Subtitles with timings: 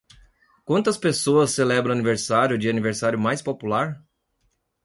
[0.65, 4.03] Quantas pessoas celebram o aniversário de aniversário mais popular?